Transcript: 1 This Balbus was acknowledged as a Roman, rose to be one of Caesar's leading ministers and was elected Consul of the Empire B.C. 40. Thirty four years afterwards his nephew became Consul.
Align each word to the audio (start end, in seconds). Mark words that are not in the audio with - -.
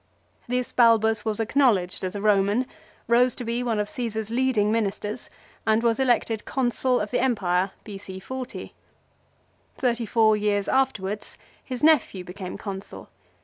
1 0.47 0.57
This 0.57 0.71
Balbus 0.73 1.23
was 1.23 1.39
acknowledged 1.39 2.03
as 2.03 2.15
a 2.15 2.21
Roman, 2.21 2.65
rose 3.07 3.35
to 3.35 3.43
be 3.43 3.61
one 3.61 3.77
of 3.77 3.87
Caesar's 3.89 4.31
leading 4.31 4.71
ministers 4.71 5.29
and 5.63 5.83
was 5.83 5.99
elected 5.99 6.43
Consul 6.43 6.99
of 6.99 7.11
the 7.11 7.19
Empire 7.19 7.69
B.C. 7.83 8.19
40. 8.19 8.73
Thirty 9.77 10.05
four 10.07 10.35
years 10.35 10.67
afterwards 10.67 11.37
his 11.63 11.83
nephew 11.83 12.23
became 12.23 12.57
Consul. 12.57 13.09